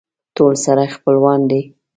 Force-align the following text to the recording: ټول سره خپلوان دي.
ټول 0.35 0.53
سره 0.65 0.83
خپلوان 0.95 1.39
دي. 1.51 1.61